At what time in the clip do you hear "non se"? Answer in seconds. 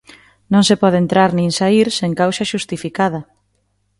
0.53-0.75